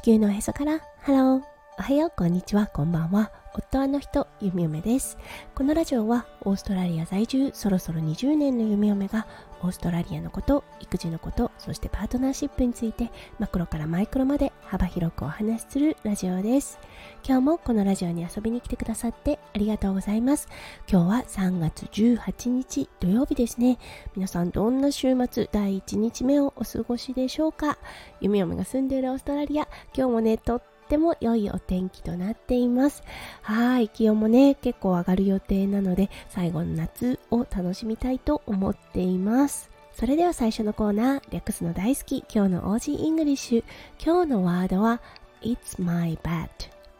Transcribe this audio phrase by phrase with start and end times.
[0.00, 0.80] 地球のへそから。
[1.02, 1.59] ハロー。
[1.80, 3.32] おはようこんにちはこんばんは。
[3.54, 5.16] 夫あの人ゆみおめです。
[5.54, 9.26] このラジオはオーストラリア在住そろそろ20年のゆみおめが
[9.62, 16.78] オーストラリアのこと育児のことそしてパートナーシップについてマクロからマイクロまで幅広くお話しするラジオです。
[17.26, 20.48] 今日もこのラジオに遊びに来てくださってありがとうございます。
[20.86, 23.78] 今日は3月18日土曜日ですね。
[24.14, 27.78] 皆さんどんな週末第1日目をお過ごしでしょうか？
[28.20, 33.04] ゆみおめが住んでいるオーストラリア今日もねとってても良いお天気となっています
[33.42, 43.64] はい気温もね結構上がる予定なので最後の夏を楽しみたいと思っていますそれでは最初のコーナー略すの大好き今日の OG イングリッシュ
[44.04, 45.00] 今日のワードは
[45.42, 46.48] It's my bad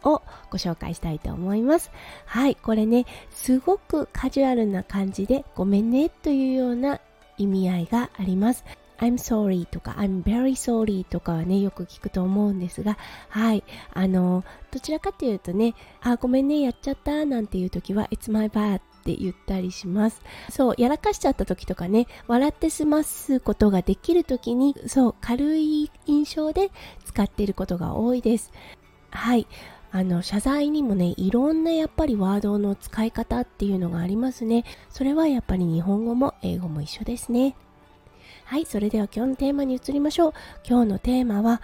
[0.04, 1.90] をご紹介したいと思います。
[2.24, 7.00] はい、これね、すごくカジュアルな感じでごめんねというような
[7.36, 8.64] 意味合いがあります。
[9.00, 12.98] I'm sorry とか I'm very sorry とかはね、よく聞くと思うんですが、
[13.30, 13.64] はい。
[13.94, 20.22] あの、どちらかというとね、あ、ごめんね、やっちゃったなんていう時は It's my bad って言ったりします。
[20.50, 26.70] そう、やらかしちゃった時とかね、笑って済ますことができる時に、そう、軽い印象で
[27.06, 28.52] 使っていることが多いです。
[29.10, 29.46] はい。
[29.92, 37.56] あの謝罪にもねいろんなやっぱりワードの使い方っていうのがありますねそれはやっぱり日本語も英語も一緒ですね
[38.50, 40.32] はい、それでは今日のテーマに移りましょう。
[40.68, 41.62] 今日のテーマは、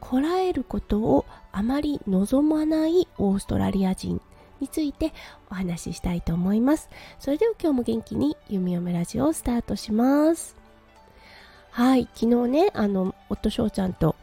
[0.00, 4.20] こらえることをあまり望まないオーストラリア人
[4.58, 5.12] について
[5.48, 6.90] お話ししたいと思います。
[7.20, 10.56] それでは今日も元気に弓嫁ラジオをスタートします。
[11.70, 14.16] はい、昨日ね、あの、夫翔ちゃんと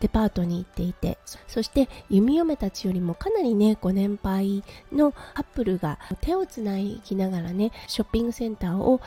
[0.00, 9.00] デパートに行っていてそして弓嫁たちよりもかなりねご年配のカップルが手をつないきながらねショッピングセンターを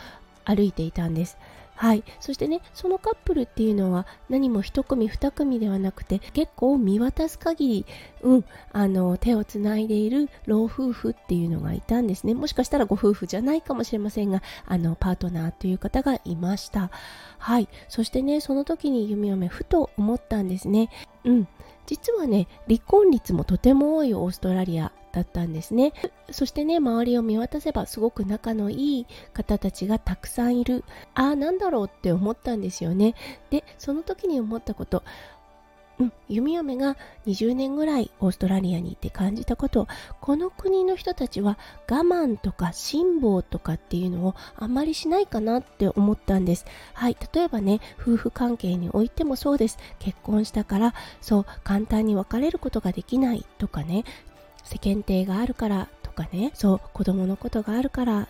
[0.45, 1.37] 歩いていたんです
[1.75, 2.03] はい。
[2.21, 7.85] そしてね、そのカップルっていうのは何も一組二組ではなくて結構見渡す限り、
[8.21, 12.33] うん、あの、手をつないでいる老夫婦っていうのがいたんですね。
[12.33, 16.91] もしかしたらご夫婦じゃないかもしれませんが、あの、パートナーという方がいました。
[17.37, 17.67] はい。
[17.89, 20.89] そしてね、その時に弓嫁ふと思ったんですね。
[21.25, 21.47] うん。
[21.85, 25.93] 実はね、離婚率もとても多いオーストラリアだったんですね。
[26.29, 30.83] そしてね周りを見渡せばすごく仲のいい方たちがたくさんいる。
[31.13, 33.15] ああなんだろうって思ったんですよね。
[33.49, 35.03] でその時に思ったこと。
[35.97, 39.87] うん、弓嫁が20年ぐらいオーストラリアにいて感じたこと。
[40.19, 41.57] この国の人たちは
[41.89, 46.65] 我慢とか辛抱とかっていうのをあんまりしないかなって思ったんです。
[46.93, 49.77] はい例えばね夫婦関係においてもそうです。
[49.99, 54.03] 結婚したからそう簡単に別れることができないとかね。
[54.65, 56.51] 世間体があるからとかね。
[56.53, 58.27] そう子供のことがあるから。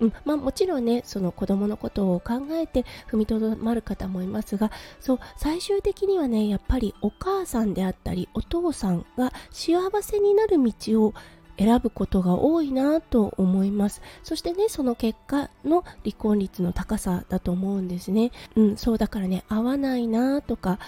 [0.00, 11.14] うん、まあもちろんねその子供のことを考えて踏みとどまる方もいますがそう最終的にはねやっぱりお母さんであったりお父さんが幸せになる道を
[11.58, 14.00] 選ぶことが多いなと思います。
[14.22, 18.32] そしてねその結果の離婚率の高さだと思うんですね。
[18.56, 20.78] うんそうだからね合わないなとか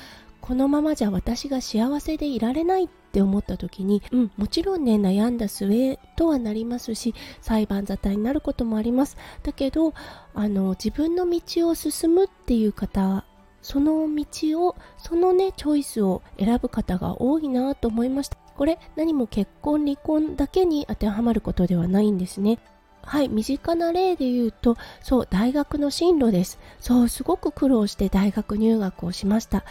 [0.41, 9.95] このままじゃ私が幸せでいられないって思った時に、うん、もちろんね悩んだ末とはなりますし裁判沙汰になることもありますだけど
[10.35, 13.25] あの自分の道を進むっていう方
[13.63, 22.59] その道をそのねチョイスを選ぶ方が多いなと思いましたこれ何も結婚離婚だけに当てはまることではないんですね
[23.07, 26.59] はい、身近な例で言うと、そう、大学の進路です。
[26.81, 29.63] そう、すごく苦労して大学入学をしました。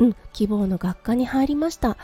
[0.00, 1.96] うん、希望の学科に入りました。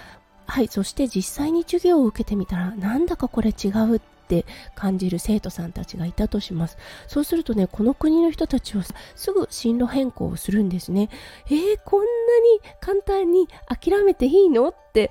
[0.47, 6.79] はい、そして実際に授業を受けてみたら、なんだかこれ違うって感じる生徒さんたちがいたとします。
[7.07, 8.84] そうするとね、この国の人たちは
[9.15, 11.11] すぐ進路変更をするんですね。
[11.47, 12.09] えー、こんなに
[12.81, 15.11] 簡単に諦めていいのって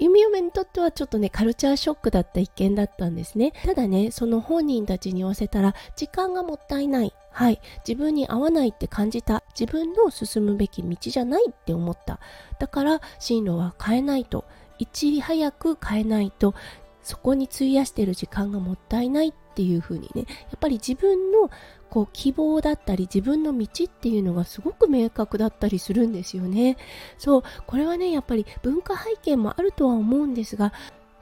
[0.00, 3.52] 弓嫁にとってはちょっとね、カルチャーショックだった一件だったんですね。
[3.66, 7.12] ただね、その本人たちに言わせたら、時間がもったいない。
[7.30, 7.60] はい。
[7.86, 9.44] 自分に合わないって感じた。
[9.58, 12.20] 自分の進むべき道じゃないって思った。
[12.58, 14.44] だから、進路は変えないと。
[14.78, 16.54] いち早く変えないと、
[17.02, 21.50] そこに費やしてる時間がもったいないっていう風にね、やっぱり自分の
[21.90, 26.76] こう希望だったり自分の道っていうのがすごく明確だったりするんですよね。
[27.18, 30.72] そうこれはねやっぱり文化背景もあるとは思うんですが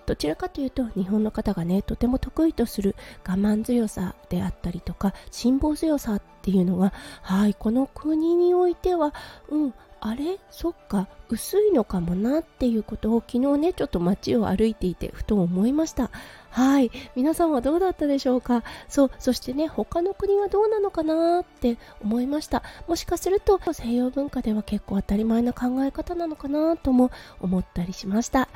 [0.08, 2.96] どちらかというと日本の方がねとても得意とする
[3.28, 9.12] 我慢強さであったりとか辛抱強さっていうのがはいこの国においては
[9.50, 10.38] うんあれ？
[10.48, 16.10] そっか薄いのかもなっていうことを昨日ねちょっと街を歩いていてふと思いました。
[16.50, 18.62] はい皆さんはどうだったでしょうか？
[18.88, 22.62] そうそしてね他の国はどうなのかなって思いました。
[22.86, 27.10] もしかすると西洋文化では結構当たり前な考え方なのかなとも
[27.40, 28.48] 思ったりしました。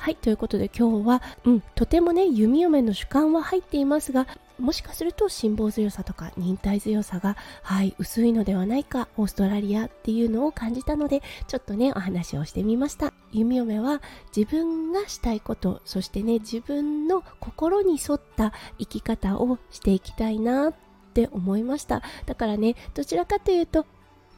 [0.00, 4.26] はい、ということで今日は、うん、とてもね、弓嫁の主観は入っていますが、
[4.58, 13.12] もしかすると辛抱強さとか忍耐強さが、はい、薄いのではないか、オーストラリアっていうのを感じたので、ちょっとね、お話をしてみました。
[13.30, 14.00] 弓嫁は
[14.34, 20.74] 自分がしたいこと、そしてね、自分の心に沿った生き方をしていきたいなっ
[21.12, 22.00] て思いました。
[22.24, 23.84] だからね、どちらかというと、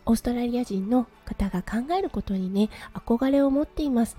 [0.06, 4.16] オーストラリア人の方が考えることにね、憧れを持っています。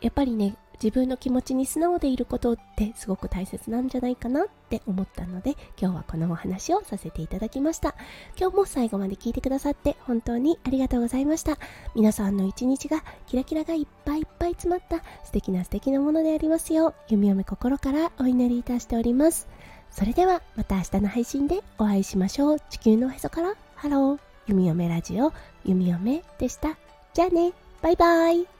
[0.00, 7.94] やっぱりね、自分の気持ちに素直でいることってすごく大切なんじゃないかなって思ったので今日はこのお話をさせていただきました。
[8.38, 11.58] 今日も最後まで聞いてくださって本当にありがとうございました。
[11.94, 19.48] 皆さんの一日がキラキラがいっぱいいっぱい詰まった素敵な素敵なものでありますようゆみおめ心からお祈りいたしております。
[19.90, 22.60] それではまた明日の配信でお会いしましょう。
[22.70, 24.18] 地球のおへそからハロー。
[24.46, 25.32] 弓嫁ラジオ
[25.64, 26.76] 弓嫁でした。
[27.12, 27.52] じゃあね。
[27.82, 28.57] バイバイ。